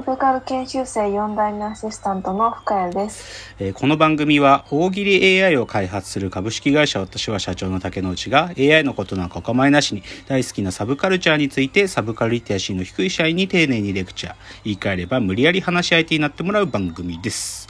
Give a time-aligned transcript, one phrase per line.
[0.00, 3.52] オペカル研修生4代目アシスタントの深谷です。
[3.58, 17.66] えーこの番組は大喜利 AI を開発する株式会社私は社長の竹之内が AI のことなんかお構いなしに大好きなサブカルチャーについてサブカルリテラシーの低い社員に丁寧にレクチャー言い換えれば無理やり話し相手になってもらう番組です。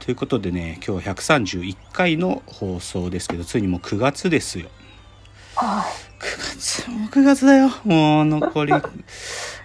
[0.00, 4.68] ということでね今日131回の放送ですけどついにもう9月ですよ。
[5.54, 5.84] は
[6.18, 8.72] 9月もう9月だよもう残り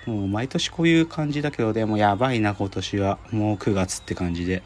[0.06, 3.18] もう毎年こういう感じだけどでもやばいな今年は。
[3.32, 4.64] もう9月って感じで。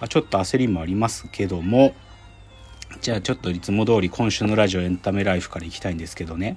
[0.00, 1.94] あちょっと焦りもありますけども。
[3.00, 6.56] じゃあちょっといつも通り今週のラジオエンタメライフからいきたいんですけどね。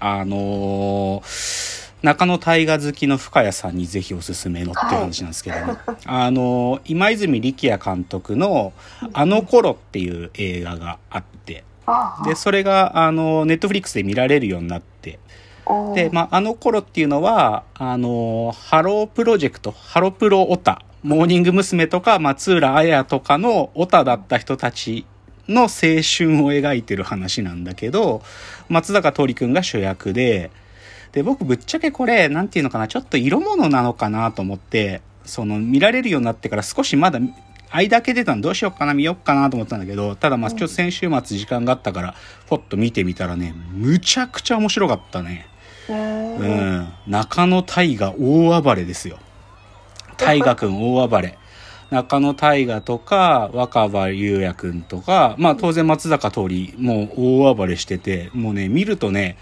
[0.00, 8.74] あのー仲野太賀好きの深谷さんにぜひおすすめのっていう話なんですけどね、あのー今泉力也監督の
[9.14, 11.64] 「あの頃」っていう映画があって。
[11.86, 15.20] あでそれがあの Netflix で見られるようになって
[15.94, 21.86] で、まあ、あの頃っていうのは、あの、ハロープロジェクト、ハロプロオタ、モーニング娘。
[21.86, 25.06] とか松浦亜弥とかのオタだった人たち
[25.48, 28.22] の青春を描いてる話なんだけど、
[28.68, 30.50] 松坂桃李くんが主役で、
[31.12, 37.20] で、僕ぶっちゃけこれ、なんていうのかな、ちょっと色物なのかなと思って、その、見られるようになってから少しまだ、
[37.70, 42.14] 間開けてたのどうしようかな見ようかなと思ったんだけど、ただまあちょっと先週末時間があったから、
[42.46, 45.46] ポッと見てみたらね、むちゃくちゃ面白かったね。
[45.88, 49.18] うん、中野大河大暴れですよ。
[50.16, 51.38] 大河くん大暴れ。
[51.90, 59.36] 中野大河とか、若葉優也くんとか、まあ当然松坂桃李もう大暴れしてて、もうね、見るとね、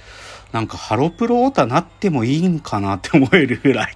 [0.53, 3.95] なんかハロプロオタなってもいいんかなって思えるぐらい。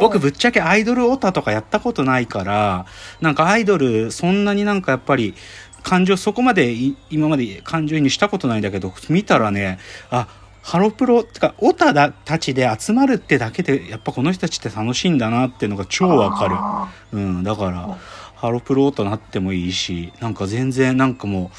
[0.00, 2.86] 僕ぶっちゃけアイドルオタとかやったことないから、
[3.20, 5.34] なんかアイドルそんなになんかやっぱり
[5.82, 9.78] 感情そこまでい今まで感情移入したことないんだけど、見たらね、
[10.10, 10.26] あ、
[10.62, 16.54] ハロプロ、てか、オタだたちで集まるってだけで、やっぱこの人たちって楽しいんだなっていうのが超わかる。
[16.58, 17.98] あうん、だから、
[18.36, 21.50] ハロプロとなってもいいし、なんか全然なんかも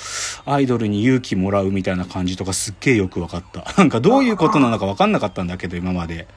[0.48, 3.66] う、アイドルに勇気もらうみたいな感じとかすっげえよくわかった。
[3.78, 6.28] なんかどういうことなのかわかんなかったんだけど、今まで。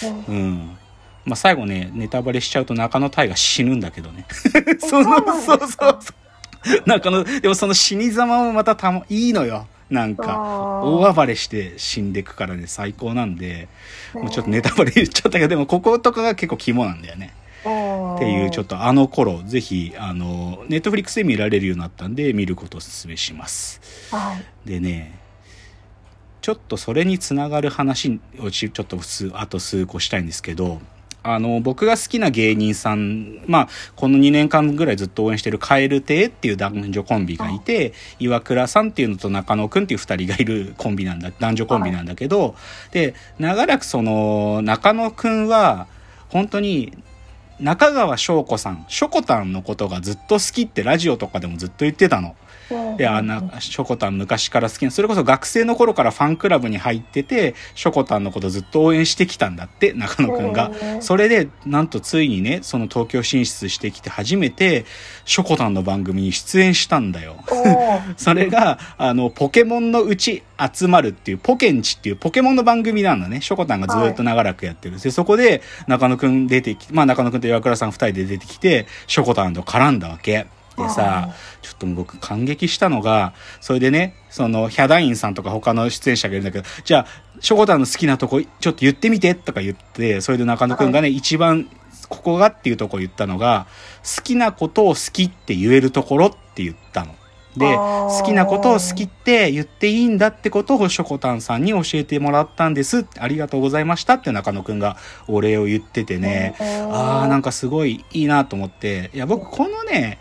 [0.00, 0.78] ーうんうん。
[1.24, 4.26] まあ最後ね、ネタバレしちゃうと中野大が死ぬんだけどね。
[4.80, 5.98] その、そうそうそう。
[6.86, 9.66] 中野、でもその死に様もまたたま、いいのよ。
[9.92, 13.68] なんか、大暴れして死んでくからね、最高なんで、
[14.14, 17.34] もうちょっとネタバレ言っちゃったけど、でもこことかが結構肝なんだよね。
[17.60, 23.80] っていう、ちょっとあの頃、ぜひ、あの、ネットフリックスで見られるようになったんで、見ることをお勧めします。
[24.10, 24.68] はい。
[24.68, 25.18] でね、
[26.40, 30.80] ちょっとそれにつながる話をちちょっと数、あと数個したいんですけど、
[31.22, 42.56] あの、僕が好きな芸人さん、まあ、この2年間ぐらいずっと応援してるカエル亭っていう男女コンビがいて、岩倉さんっていうのと中野くんっていう2人がいるコンビなんだ、男女コンビなんだけど、
[42.90, 45.86] で、長らくその、中野くんは、
[46.28, 46.92] 本当に、
[47.60, 52.34] 中川翔子さん、ショコタンのことがずっと好きってラジオとかでもずっと言ってたの。
[52.96, 64.84] で、あの、ショコタン昔から好きな、それこそ学生の頃からファンクラブに入ってて、ショコタンのことずっと応援してきたんだって、中野くんがそれで、なんとついにね、その東京進出してきて初めて、
[65.24, 67.36] ショコタンの番組に出演したんだよ。
[68.16, 73.40] それが、あの、ポケモンのうち集まるっていう、ポケンチっていうポケモンの番組なんだね。
[73.40, 75.00] ショコタンがずっと長らくやってる。
[75.00, 80.46] で、そこで、中野くん出てきまあ中野くんと岩倉さん二人で出てきて、ショコタンと絡んだわけ。
[80.76, 87.06] でさ、ちょっと僕感激したのが、それでね、その、ヒャダインさんとか他の出演者がいるんだけど、じゃあ、
[87.40, 91.68] ショコタンの好きなとこ、ちょっと言ってみてとか言って、それで中野くんがね、一番、
[92.08, 93.66] ここがっていうとこ言ったのが、
[94.16, 97.14] 好きなことを好きって言えるところって言ったの。
[97.56, 103.04] で、好きなことを好きって言っていいんだってことをショコタンさんに教えてもらったんです。
[103.18, 104.96] ありがとうございましたって中野くんが
[105.28, 106.54] お礼を言っててね、
[106.90, 110.18] ああ、なんかすごいいいなと思って、いや、僕このね、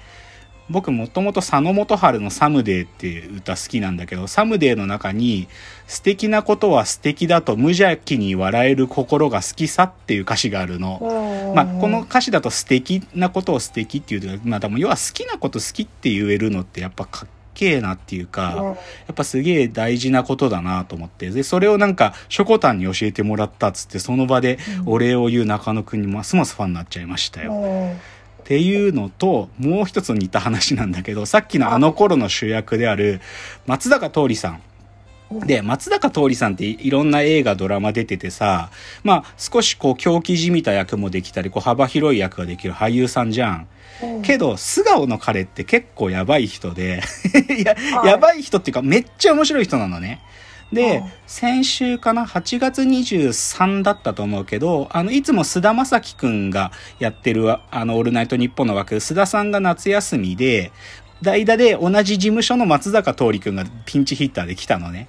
[0.69, 5.47] 僕もともと佐野元春のサムデーっていう歌好きなんだけど、サムデーの中に、
[5.87, 11.53] 素敵なことは素敵だと無邪気に笑える心が好きさっていう歌詞があるの。
[11.55, 18.75] まあ、この歌詞だと素敵なことを素敵っていう、まあ、でも要は好きなこと好きって言えるのってやっぱかっけえなっていうか、
[19.07, 21.29] やっぱすげえ大事なことだなと思って。
[21.29, 27.53] で、それをなんか、ショコタンに教えてもらったっつって、その場でお礼を言う中野くんにますますファンになっちゃいましたよ。
[28.51, 33.21] っていうのと、もう一つ似た話なんだけど、さっきのあの頃の主役である、
[33.65, 34.61] 松坂桃李さん。
[35.47, 38.69] で、松坂桃李さんっていろんな映画、ドラマ出ててさ、
[39.05, 43.67] まあ、少しこう、狂気じみた役もできたり、こう、幅広い役ができる俳優さんじゃん。
[44.03, 47.01] うんけど、素顔の彼って結構やばい人で、
[47.63, 50.19] や、はいやばい人っていうか、めっちゃ面白い人なのね。
[50.71, 60.71] でうん、先週かな ?8 月23だったと思うけど、あの、いつも菅田将暉くんがやってる、あの、オールナイトニッポンの枠、須田さんが夏休みで、
[61.21, 65.07] 代打で同じ事務所の松坂桃李くんがピンチヒッターで来たのね。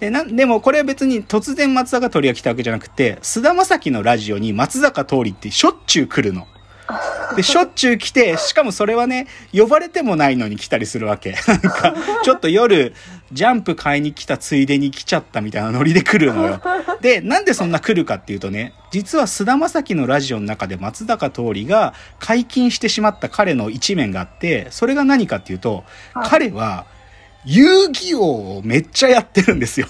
[0.00, 6.46] で、な、でもこれは別に突然松坂桃李が来たわけじゃなくて、菅田将暉のラジオに松坂桃李ってしょっちゅう来るの。
[7.36, 11.36] で、 しょっちゅう来て、しかもそれはね、呼ばれてもないのに来たりするわけ。
[11.46, 12.94] なんか、ちょっと夜、
[13.32, 16.60] ジャンプ買いに来たついでに来ちゃったみたいなノリで来るのよ。
[17.02, 25.84] で、なんでそんな来るかっていうとね、実は菅田将暉のラジオの中で松坂桃李が解禁してしまった彼の一面があって、それが何かっていうと、
[26.14, 26.86] はい彼は、
[27.46, 29.86] 遊戯王をめっちゃやってるんですよ。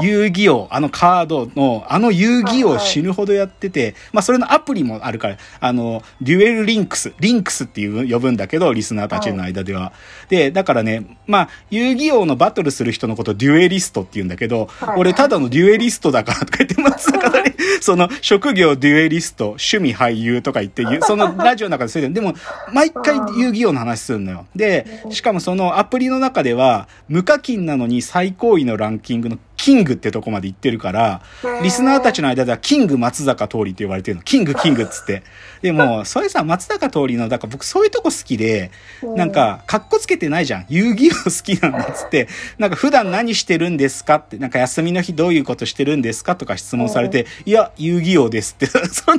[0.00, 9.92] 遊戯王、あのカードの、あの遊戯王はいはい死ぬほどやってて、まあそれのアプリもあるから、あの、 Duel Links、Links っていう呼ぶんだけど、リスナーたちの間では。
[10.28, 14.88] で、だからね、まあ遊戯王のバトルする人のことをデュエリストって言うんだけど、はい。
[14.88, 22.34] はい俺ただのデュエリストだからとか言ってますからね、 その職業デュエリスト、趣味俳優とか言って そのラジオの中でそれで、でも
[22.72, 24.46] 毎回遊戯王の話するのよ。
[24.56, 31.22] で、しかもそのアプリの中では、無課金なのに最高位のランキングのキングってとこまで行ってるから、
[31.62, 34.22] リスナーたちの間ではキング松坂桃李って言われてるの。
[34.22, 35.22] キングキングっつって。
[35.62, 38.70] でも、それさ、松坂桃李の、だから僕そういうとこ好きで、
[39.02, 40.66] なんか、かっこつけてないじゃん。
[40.68, 42.28] 遊戯王好きなんだっつって、
[42.58, 49.16] なんか普段何してるんですかって、なんか休みの日どういうことしてるんですかとか質問されて、いや、遊戯王ですって、 その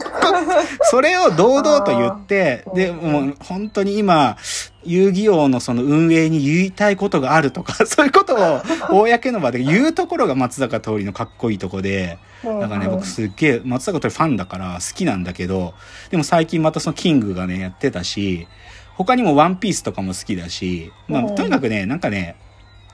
[0.91, 4.37] それを堂々と言って、で、もう本当に今、
[4.85, 8.61] 遊戯王のその運営に言いたいことがあるとか、 そういうことを
[9.01, 15.73] 公の場で言うところが松坂桃李のかっこいいとこで、うんだからね、僕すっげえ松坂桃李ファンだから好きなんだけど、
[16.09, 18.47] でも最近またそのキングがね、やってたし、
[18.95, 22.37] 他にもワンピースとかも好きだし、まあ、うんとにかくね、なんかね、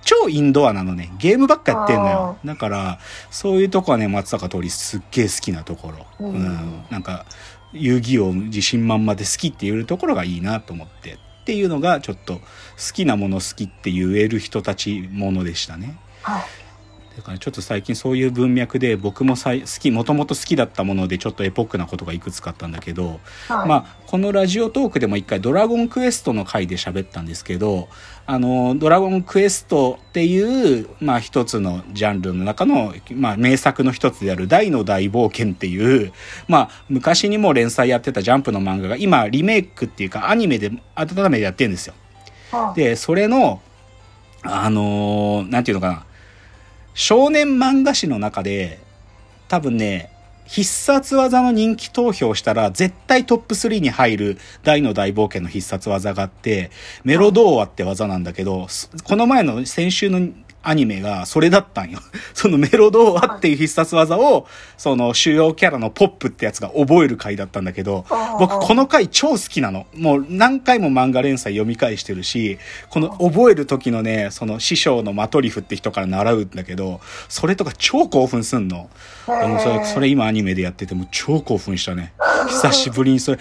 [0.04, 1.12] 超インドアなのね。
[1.20, 2.38] ゲームばっかやってんのよ。
[2.44, 3.00] だから、
[3.30, 6.08] そういうとこはね、松坂桃李すっげえ好きなところ。
[6.20, 6.84] うんうん。
[6.90, 7.26] なんか、
[7.74, 11.14] 遊戯王自信満々で好きって言えるところがいいなと思って。
[11.14, 12.42] っていうのが、ちょっと、好
[12.94, 15.98] きなもの好きって言える人たちものでしたね。
[16.24, 16.44] はい。
[17.18, 23.68] だからちょっと最近そういう文脈で僕もさい好き、もともと好きだったものでちょっとエポックなことがいくつかあったんだけど、はい。
[23.68, 27.90] まあ、このラジオトークでも一回ドラゴンクエストの回で喋ったんですけど、
[28.26, 36.14] あの、ドラゴンクエストっていう、まあ一つのジャンルの中の、まあ名作の一つである大の大冒険っていう、
[36.48, 41.94] まあ昔にも連載やってたジャンプの漫画が今リメイクっていうかアニメで改めてやってるんですよ。
[42.52, 43.62] はいで、それの、
[44.44, 46.06] あのーなんていうのかな、
[46.94, 48.80] 少年漫画誌の中で、
[49.48, 50.10] 多分ね、
[50.46, 56.72] 必殺技の人気投票したら絶対トップ3に入る大の大冒険の必殺技があって、
[57.06, 58.68] メロドーアって技なんだけど、
[59.06, 60.30] この前の先週の
[60.64, 62.00] アニメがそれだったんよ。
[62.34, 64.48] そのメロドーアっていう必殺技を、
[64.78, 68.06] その主要キャラのポップってやつが覚える回だったんだけど、
[68.40, 69.86] 僕この回超好きなの。
[69.96, 72.60] もう何回も漫画連載読み返してるし、
[72.90, 78.90] この覚える時のね、その師匠のマトリフって人から習うんだけど、それとか超興奮すんの。
[79.28, 82.14] あのそれそれ今アニメでやってても超興奮したね。
[82.48, 83.40] 久しぶりにそれ、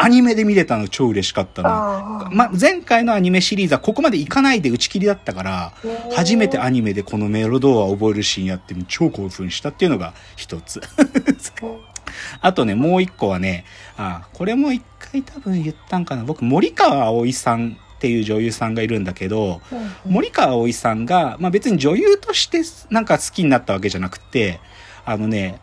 [0.00, 2.30] アニメで見れたの超嬉しかったな。
[2.32, 5.72] ま、前回のアニメシリーズはここまでいかないで打ち切りだったから、
[6.14, 10.80] 初めてアニメでこのメロドーアを覚えるシーンやって超興奮したっていうのが一つ。
[12.40, 13.64] あとね、もう一個はね、
[13.96, 16.22] あ、これも一回多分言ったんかな。
[16.22, 24.60] 僕、森川葵さんっていう女優さんがいるんだけど、うん森川葵さんが、まあ別に女優としてなんか好きになったわけじゃなくて、
[25.04, 25.60] あのね、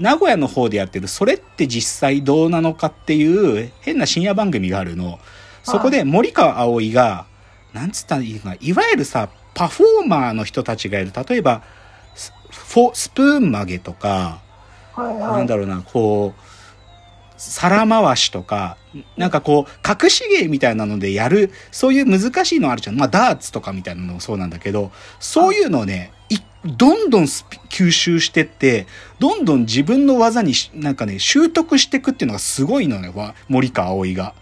[0.00, 5.20] 名古屋の方でやってる、それって実際どうなのかっていう変な深夜番組があるの。
[5.62, 7.26] そこで森川葵が、
[7.74, 11.12] なんつったらいいのかな、いわゆるさ、パフォーマーの人たちがいる。
[11.28, 11.62] 例えば、
[12.14, 14.40] スフォスプーン曲げとか、
[14.94, 16.40] はいはないんだろうな、こう、
[17.36, 18.78] 皿回しとか、
[19.18, 22.96] なんかこう、隠し芸みたいなのでやる、そういう難しいのあるじゃん。
[22.96, 28.86] まあ、ダーツとかみたいなのもそうなんだけど、そういうのをね、いどんどん吸収してって、
[29.18, 34.34] どんどん自分の技にしなんかね、習得していくっていうのがすごいのね、わ森川葵が。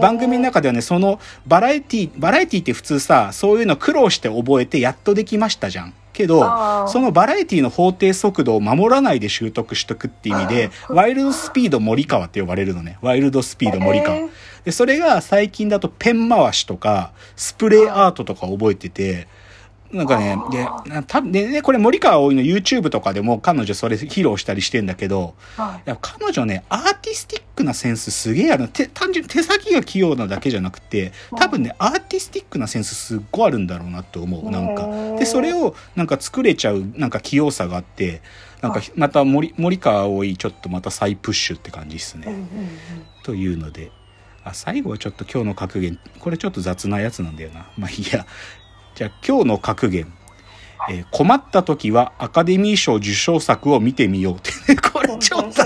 [0.00, 5.92] 番組の中ではね、そのバラエティ、バラエティって普通さ、そういうの苦労して覚えてやっとできましたじゃん。
[6.14, 12.98] けどそのバラエティの法定速度を守らないで習得しとくって意味で、ワイルドスピード森川って呼ばれるのね。
[13.02, 14.28] ワイルドスピード森川。
[14.64, 19.28] で、それが最近だとペン回しとか、スプレーアートとか覚えてて、
[19.92, 20.68] なんかね、で、
[21.06, 28.68] 多分でね、これ森川葵の YouTube とかでも彼女それ披露したりしてんだけど、はいや彼女ね、アーティスティックなセンスすげえあるの。
[28.68, 34.50] て単純に手先が器用なだけじゃなくて、多分ね、アーティスティックなセンスすっごいあるんだろうなと思う。
[34.50, 34.88] なんか。
[35.18, 38.20] で、それをなんか作れちゃう、なんか器用さがあって、
[38.60, 42.24] なんかまた森森川葵ちょっとまた再プッシュって感じですね。
[42.26, 42.46] うんうんうん
[43.22, 43.92] というので。
[44.44, 45.98] あ、最後はちょっと今日の格言。
[46.18, 47.66] これちょっと雑なやつなんだよな。
[47.76, 48.26] まあいいや。
[48.98, 50.12] じゃあ今日の格言。
[50.90, 54.76] えー困った時はアカデミー賞受賞作を見てみようってね。
[54.92, 55.62] これちょっと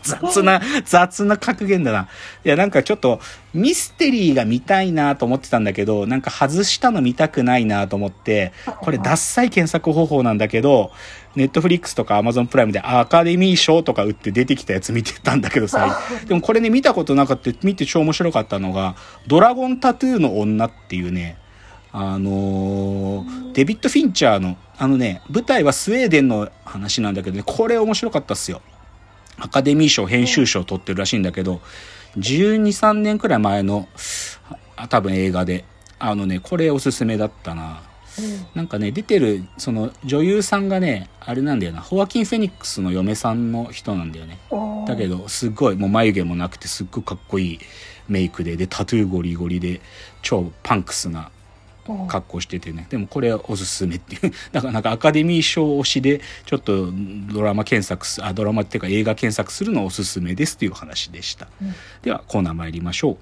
[0.00, 2.08] 雑な、雑な格言だな。
[2.44, 3.20] いや、なんかちょっと
[3.52, 10.92] ミステリーが見たいなと思ってたんだけど、なんか外したの見たくないなと思って、これダッサい検索方法なんだけど、
[11.34, 18.94] ネットフリックスとかアマゾンプライムでアカデミー賞とか打って出てきたやつ見てたんだけどさ、 でもこれね見たことなかった、見て超面白かったのが、
[19.26, 21.38] ドラゴンタトゥーの女っていうね、
[21.92, 28.62] あのーデビッド・フィンチャーの、あのね、舞台はスウェーデンの話なんだけどね、これ面白かったっすよ。
[29.36, 31.60] アカデミー賞編集賞を取ってるらしいんだけど、
[32.18, 33.88] 12、3年くらい前の、
[34.76, 35.64] あ多分映画で、
[35.98, 37.82] あのね、これおすすめだったな。
[38.54, 44.38] なんかね、出てる、その女優さんがね、あれなんだよな、ホアキン・フェニックスの嫁さんの人なんだよね。
[44.50, 47.58] うんだけど、すっごい、もう眉毛もなくて、すっごいかっこいい
[48.08, 49.80] メイクで、で、タトゥーゴリゴリで、
[50.22, 51.37] 超パンクスなうん
[52.08, 52.86] 格好しててね。
[52.90, 54.32] でもこれおすすめっていう。
[54.52, 56.90] だからなんかアカデミー賞推しで、ちょっと
[57.32, 61.48] ドラマ検索す、あ、ドラマっていうか映画検索するのおすすめですっていう話でした。
[61.62, 63.16] うんではコーナー参りましょう。